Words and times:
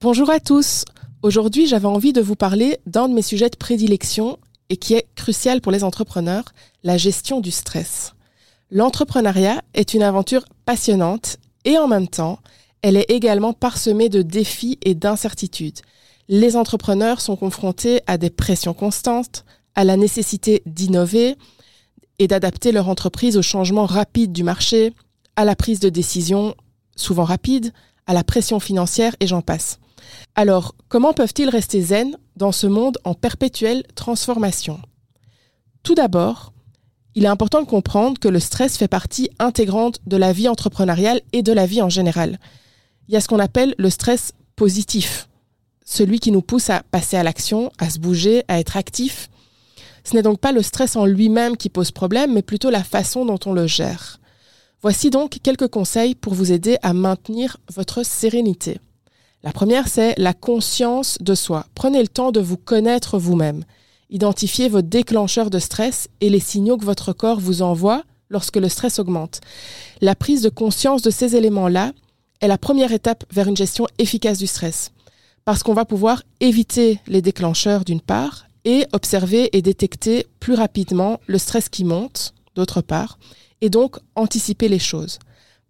Bonjour 0.00 0.30
à 0.30 0.38
tous. 0.38 0.84
Aujourd'hui, 1.22 1.66
j'avais 1.66 1.88
envie 1.88 2.12
de 2.12 2.20
vous 2.20 2.36
parler 2.36 2.78
d'un 2.86 3.08
de 3.08 3.14
mes 3.14 3.22
sujets 3.22 3.50
de 3.50 3.56
prédilection 3.56 4.38
et 4.68 4.76
qui 4.76 4.94
est 4.94 5.08
crucial 5.16 5.60
pour 5.60 5.72
les 5.72 5.82
entrepreneurs, 5.82 6.44
la 6.84 6.96
gestion 6.96 7.40
du 7.40 7.50
stress. 7.50 8.14
L'entrepreneuriat 8.70 9.60
est 9.74 9.94
une 9.94 10.04
aventure 10.04 10.44
passionnante 10.64 11.38
et 11.64 11.78
en 11.78 11.88
même 11.88 12.06
temps, 12.06 12.38
elle 12.80 12.96
est 12.96 13.10
également 13.10 13.52
parsemée 13.52 14.08
de 14.08 14.22
défis 14.22 14.78
et 14.82 14.94
d'incertitudes. 14.94 15.80
Les 16.28 16.54
entrepreneurs 16.54 17.20
sont 17.20 17.34
confrontés 17.34 18.00
à 18.06 18.18
des 18.18 18.30
pressions 18.30 18.74
constantes, 18.74 19.44
à 19.74 19.82
la 19.82 19.96
nécessité 19.96 20.62
d'innover 20.64 21.34
et 22.20 22.28
d'adapter 22.28 22.70
leur 22.70 22.88
entreprise 22.88 23.36
aux 23.36 23.42
changements 23.42 23.86
rapides 23.86 24.32
du 24.32 24.44
marché, 24.44 24.92
à 25.34 25.44
la 25.44 25.56
prise 25.56 25.80
de 25.80 25.88
décision 25.88 26.54
souvent 26.94 27.24
rapide, 27.24 27.72
à 28.06 28.14
la 28.14 28.22
pression 28.22 28.60
financière 28.60 29.16
et 29.18 29.26
j'en 29.26 29.42
passe. 29.42 29.80
Alors, 30.34 30.74
comment 30.88 31.12
peuvent-ils 31.12 31.48
rester 31.48 31.80
zen 31.82 32.16
dans 32.36 32.52
ce 32.52 32.66
monde 32.66 32.98
en 33.04 33.14
perpétuelle 33.14 33.84
transformation? 33.94 34.80
Tout 35.82 35.94
d'abord, 35.94 36.52
il 37.14 37.24
est 37.24 37.28
important 37.28 37.60
de 37.60 37.66
comprendre 37.66 38.20
que 38.20 38.28
le 38.28 38.40
stress 38.40 38.76
fait 38.76 38.88
partie 38.88 39.30
intégrante 39.38 39.98
de 40.06 40.16
la 40.16 40.32
vie 40.32 40.48
entrepreneuriale 40.48 41.20
et 41.32 41.42
de 41.42 41.52
la 41.52 41.66
vie 41.66 41.82
en 41.82 41.88
général. 41.88 42.38
Il 43.08 43.14
y 43.14 43.16
a 43.16 43.20
ce 43.20 43.28
qu'on 43.28 43.38
appelle 43.38 43.74
le 43.78 43.90
stress 43.90 44.32
positif, 44.54 45.28
celui 45.84 46.20
qui 46.20 46.30
nous 46.30 46.42
pousse 46.42 46.70
à 46.70 46.82
passer 46.82 47.16
à 47.16 47.22
l'action, 47.22 47.72
à 47.78 47.90
se 47.90 47.98
bouger, 47.98 48.44
à 48.48 48.60
être 48.60 48.76
actif. 48.76 49.30
Ce 50.04 50.14
n'est 50.14 50.22
donc 50.22 50.38
pas 50.38 50.52
le 50.52 50.62
stress 50.62 50.94
en 50.94 51.06
lui-même 51.06 51.56
qui 51.56 51.70
pose 51.70 51.90
problème, 51.90 52.34
mais 52.34 52.42
plutôt 52.42 52.70
la 52.70 52.84
façon 52.84 53.24
dont 53.24 53.40
on 53.46 53.52
le 53.52 53.66
gère. 53.66 54.20
Voici 54.80 55.10
donc 55.10 55.38
quelques 55.42 55.68
conseils 55.68 56.14
pour 56.14 56.34
vous 56.34 56.52
aider 56.52 56.76
à 56.82 56.92
maintenir 56.92 57.56
votre 57.74 58.04
sérénité. 58.04 58.78
La 59.44 59.52
première, 59.52 59.86
c'est 59.86 60.14
la 60.18 60.34
conscience 60.34 61.16
de 61.20 61.34
soi. 61.34 61.66
Prenez 61.74 62.02
le 62.02 62.08
temps 62.08 62.32
de 62.32 62.40
vous 62.40 62.56
connaître 62.56 63.18
vous-même. 63.18 63.64
Identifiez 64.10 64.68
vos 64.68 64.82
déclencheurs 64.82 65.50
de 65.50 65.60
stress 65.60 66.08
et 66.20 66.28
les 66.28 66.40
signaux 66.40 66.76
que 66.76 66.84
votre 66.84 67.12
corps 67.12 67.38
vous 67.38 67.62
envoie 67.62 68.02
lorsque 68.30 68.56
le 68.56 68.68
stress 68.68 68.98
augmente. 68.98 69.40
La 70.00 70.16
prise 70.16 70.42
de 70.42 70.48
conscience 70.48 71.02
de 71.02 71.10
ces 71.10 71.36
éléments-là 71.36 71.92
est 72.40 72.48
la 72.48 72.58
première 72.58 72.92
étape 72.92 73.24
vers 73.32 73.46
une 73.46 73.56
gestion 73.56 73.86
efficace 73.98 74.38
du 74.38 74.46
stress. 74.46 74.90
Parce 75.44 75.62
qu'on 75.62 75.74
va 75.74 75.84
pouvoir 75.84 76.22
éviter 76.40 77.00
les 77.06 77.22
déclencheurs 77.22 77.84
d'une 77.84 78.00
part 78.00 78.46
et 78.64 78.86
observer 78.92 79.56
et 79.56 79.62
détecter 79.62 80.26
plus 80.40 80.54
rapidement 80.54 81.20
le 81.26 81.38
stress 81.38 81.68
qui 81.68 81.84
monte 81.84 82.34
d'autre 82.54 82.80
part 82.80 83.18
et 83.60 83.70
donc 83.70 83.98
anticiper 84.16 84.68
les 84.68 84.78
choses. 84.78 85.18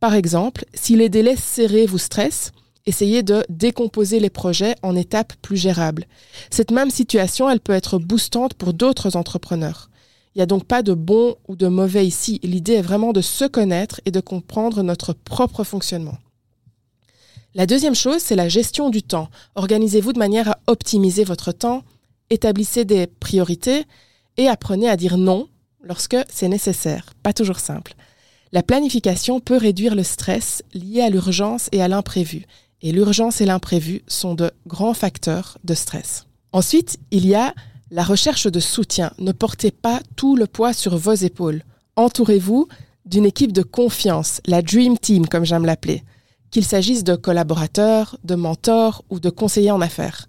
Par 0.00 0.14
exemple, 0.14 0.64
si 0.74 0.96
les 0.96 1.08
délais 1.08 1.36
serrés 1.36 1.86
vous 1.86 1.98
stressent, 1.98 2.52
essayer 2.86 3.22
de 3.22 3.44
décomposer 3.48 4.20
les 4.20 4.30
projets 4.30 4.74
en 4.82 4.94
étapes 4.96 5.32
plus 5.42 5.56
gérables. 5.56 6.06
Cette 6.50 6.70
même 6.70 6.90
situation, 6.90 7.48
elle 7.48 7.60
peut 7.60 7.72
être 7.72 7.98
boostante 7.98 8.54
pour 8.54 8.74
d'autres 8.74 9.16
entrepreneurs. 9.16 9.90
Il 10.34 10.38
n'y 10.38 10.42
a 10.42 10.46
donc 10.46 10.64
pas 10.64 10.82
de 10.82 10.94
bon 10.94 11.36
ou 11.48 11.56
de 11.56 11.68
mauvais 11.68 12.06
ici. 12.06 12.40
L'idée 12.42 12.74
est 12.74 12.82
vraiment 12.82 13.12
de 13.12 13.20
se 13.20 13.44
connaître 13.44 14.00
et 14.04 14.10
de 14.10 14.20
comprendre 14.20 14.82
notre 14.82 15.12
propre 15.12 15.62
fonctionnement. 15.64 16.18
La 17.54 17.66
deuxième 17.66 17.94
chose, 17.94 18.20
c'est 18.20 18.34
la 18.34 18.48
gestion 18.48 18.90
du 18.90 19.02
temps. 19.02 19.28
Organisez-vous 19.54 20.12
de 20.12 20.18
manière 20.18 20.48
à 20.48 20.58
optimiser 20.66 21.22
votre 21.22 21.52
temps, 21.52 21.84
établissez 22.30 22.84
des 22.84 23.06
priorités 23.06 23.84
et 24.36 24.48
apprenez 24.48 24.88
à 24.88 24.96
dire 24.96 25.18
non 25.18 25.48
lorsque 25.84 26.16
c'est 26.28 26.48
nécessaire. 26.48 27.14
Pas 27.22 27.32
toujours 27.32 27.60
simple. 27.60 27.94
La 28.50 28.64
planification 28.64 29.38
peut 29.38 29.56
réduire 29.56 29.94
le 29.94 30.02
stress 30.02 30.62
lié 30.74 31.00
à 31.00 31.10
l'urgence 31.10 31.68
et 31.70 31.80
à 31.80 31.86
l'imprévu 31.86 32.44
et 32.84 32.92
l'urgence 32.92 33.40
et 33.40 33.46
l'imprévu 33.46 34.02
sont 34.06 34.34
de 34.34 34.52
grands 34.66 34.92
facteurs 34.92 35.56
de 35.64 35.72
stress. 35.72 36.26
Ensuite, 36.52 36.98
il 37.10 37.26
y 37.26 37.34
a 37.34 37.54
la 37.90 38.04
recherche 38.04 38.46
de 38.46 38.60
soutien. 38.60 39.10
Ne 39.18 39.32
portez 39.32 39.70
pas 39.70 40.00
tout 40.16 40.36
le 40.36 40.46
poids 40.46 40.74
sur 40.74 40.96
vos 40.98 41.14
épaules. 41.14 41.62
Entourez-vous 41.96 42.68
d'une 43.06 43.24
équipe 43.24 43.52
de 43.52 43.62
confiance, 43.62 44.42
la 44.46 44.60
Dream 44.60 44.98
Team 44.98 45.26
comme 45.26 45.46
j'aime 45.46 45.64
l'appeler, 45.64 46.02
qu'il 46.50 46.64
s'agisse 46.64 47.04
de 47.04 47.16
collaborateurs, 47.16 48.18
de 48.22 48.34
mentors 48.34 49.02
ou 49.08 49.18
de 49.18 49.30
conseillers 49.30 49.70
en 49.70 49.80
affaires. 49.80 50.28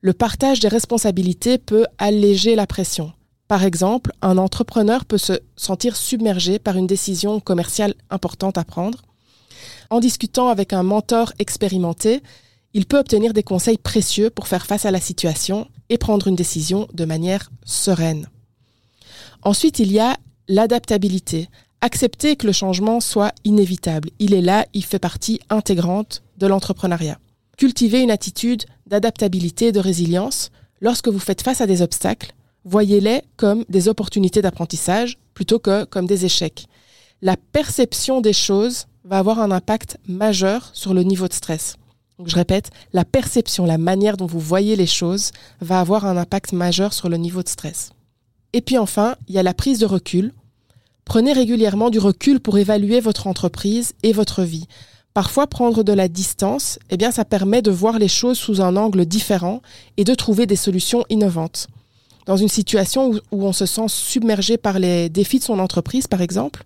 Le 0.00 0.14
partage 0.14 0.60
des 0.60 0.68
responsabilités 0.68 1.58
peut 1.58 1.84
alléger 1.98 2.56
la 2.56 2.66
pression. 2.66 3.12
Par 3.48 3.64
exemple, 3.64 4.12
un 4.22 4.38
entrepreneur 4.38 5.04
peut 5.04 5.18
se 5.18 5.34
sentir 5.56 5.96
submergé 5.96 6.58
par 6.58 6.78
une 6.78 6.86
décision 6.86 7.38
commerciale 7.38 7.94
importante 8.08 8.56
à 8.56 8.64
prendre 8.64 9.02
en 9.90 10.00
discutant 10.00 10.48
avec 10.48 10.72
un 10.72 10.82
mentor 10.82 11.32
expérimenté, 11.38 12.22
il 12.74 12.86
peut 12.86 12.98
obtenir 12.98 13.32
des 13.32 13.42
conseils 13.42 13.78
précieux 13.78 14.30
pour 14.30 14.48
faire 14.48 14.66
face 14.66 14.86
à 14.86 14.90
la 14.90 15.00
situation 15.00 15.68
et 15.88 15.98
prendre 15.98 16.28
une 16.28 16.36
décision 16.36 16.88
de 16.94 17.04
manière 17.04 17.50
sereine. 17.64 18.28
Ensuite, 19.42 19.78
il 19.78 19.92
y 19.92 19.98
a 19.98 20.16
l'adaptabilité. 20.48 21.48
Accepter 21.80 22.36
que 22.36 22.46
le 22.46 22.52
changement 22.52 23.00
soit 23.00 23.34
inévitable. 23.44 24.10
Il 24.18 24.34
est 24.34 24.40
là, 24.40 24.66
il 24.72 24.84
fait 24.84 24.98
partie 24.98 25.40
intégrante 25.50 26.22
de 26.38 26.46
l'entrepreneuriat. 26.46 27.18
Cultiver 27.58 28.00
une 28.00 28.10
attitude 28.10 28.64
d'adaptabilité 28.86 29.66
et 29.66 29.72
de 29.72 29.80
résilience 29.80 30.50
lorsque 30.80 31.08
vous 31.08 31.18
faites 31.18 31.42
face 31.42 31.60
à 31.60 31.66
des 31.66 31.82
obstacles. 31.82 32.34
Voyez-les 32.64 33.22
comme 33.36 33.64
des 33.68 33.88
opportunités 33.88 34.42
d'apprentissage 34.42 35.18
plutôt 35.34 35.58
que 35.58 35.84
comme 35.84 36.06
des 36.06 36.24
échecs. 36.24 36.66
La 37.20 37.36
perception 37.36 38.20
des 38.20 38.32
choses 38.32 38.86
va 39.04 39.18
avoir 39.18 39.40
un 39.40 39.50
impact 39.50 39.98
majeur 40.06 40.70
sur 40.72 40.94
le 40.94 41.02
niveau 41.02 41.28
de 41.28 41.32
stress. 41.32 41.76
Donc 42.18 42.28
je 42.28 42.36
répète, 42.36 42.70
la 42.92 43.04
perception, 43.04 43.66
la 43.66 43.78
manière 43.78 44.16
dont 44.16 44.26
vous 44.26 44.40
voyez 44.40 44.76
les 44.76 44.86
choses 44.86 45.32
va 45.60 45.80
avoir 45.80 46.06
un 46.06 46.16
impact 46.16 46.52
majeur 46.52 46.92
sur 46.92 47.08
le 47.08 47.16
niveau 47.16 47.42
de 47.42 47.48
stress. 47.48 47.90
Et 48.52 48.60
puis 48.60 48.78
enfin, 48.78 49.16
il 49.28 49.34
y 49.34 49.38
a 49.38 49.42
la 49.42 49.54
prise 49.54 49.78
de 49.78 49.86
recul. 49.86 50.32
Prenez 51.04 51.32
régulièrement 51.32 51.90
du 51.90 51.98
recul 51.98 52.38
pour 52.38 52.58
évaluer 52.58 53.00
votre 53.00 53.26
entreprise 53.26 53.94
et 54.02 54.12
votre 54.12 54.42
vie. 54.42 54.66
Parfois, 55.14 55.46
prendre 55.46 55.82
de 55.82 55.92
la 55.92 56.08
distance, 56.08 56.78
eh 56.88 56.96
bien, 56.96 57.10
ça 57.10 57.24
permet 57.24 57.60
de 57.60 57.70
voir 57.70 57.98
les 57.98 58.08
choses 58.08 58.38
sous 58.38 58.60
un 58.60 58.76
angle 58.76 59.04
différent 59.04 59.60
et 59.96 60.04
de 60.04 60.14
trouver 60.14 60.46
des 60.46 60.56
solutions 60.56 61.04
innovantes. 61.10 61.66
Dans 62.24 62.36
une 62.36 62.48
situation 62.48 63.10
où, 63.10 63.18
où 63.32 63.46
on 63.46 63.52
se 63.52 63.66
sent 63.66 63.88
submergé 63.88 64.56
par 64.56 64.78
les 64.78 65.08
défis 65.08 65.40
de 65.40 65.44
son 65.44 65.58
entreprise, 65.58 66.06
par 66.06 66.22
exemple, 66.22 66.64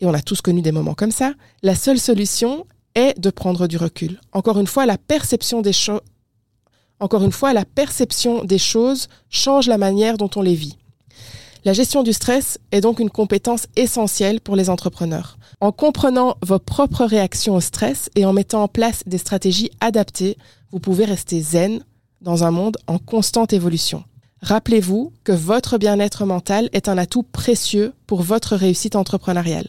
et 0.00 0.06
on 0.06 0.14
a 0.14 0.22
tous 0.22 0.40
connu 0.40 0.62
des 0.62 0.72
moments 0.72 0.94
comme 0.94 1.10
ça, 1.10 1.34
la 1.62 1.74
seule 1.74 1.98
solution 1.98 2.66
est 2.94 3.18
de 3.18 3.30
prendre 3.30 3.66
du 3.66 3.76
recul. 3.76 4.20
Encore 4.32 4.58
une 4.58 4.66
fois, 4.66 4.86
la 4.86 4.98
perception 4.98 5.62
des 5.62 5.72
choses 8.58 9.08
change 9.30 9.66
la 9.66 9.78
manière 9.78 10.16
dont 10.16 10.30
on 10.36 10.42
les 10.42 10.54
vit. 10.54 10.78
La 11.64 11.72
gestion 11.72 12.02
du 12.02 12.12
stress 12.12 12.58
est 12.72 12.82
donc 12.82 13.00
une 13.00 13.08
compétence 13.08 13.66
essentielle 13.74 14.40
pour 14.40 14.54
les 14.54 14.68
entrepreneurs. 14.68 15.38
En 15.60 15.72
comprenant 15.72 16.36
vos 16.42 16.58
propres 16.58 17.06
réactions 17.06 17.54
au 17.54 17.60
stress 17.60 18.10
et 18.16 18.26
en 18.26 18.34
mettant 18.34 18.64
en 18.64 18.68
place 18.68 19.02
des 19.06 19.16
stratégies 19.16 19.70
adaptées, 19.80 20.36
vous 20.72 20.78
pouvez 20.78 21.06
rester 21.06 21.40
zen 21.40 21.82
dans 22.20 22.44
un 22.44 22.50
monde 22.50 22.76
en 22.86 22.98
constante 22.98 23.54
évolution. 23.54 24.04
Rappelez-vous 24.42 25.12
que 25.24 25.32
votre 25.32 25.78
bien-être 25.78 26.26
mental 26.26 26.68
est 26.74 26.88
un 26.88 26.98
atout 26.98 27.22
précieux 27.22 27.94
pour 28.06 28.22
votre 28.22 28.56
réussite 28.56 28.94
entrepreneuriale. 28.94 29.68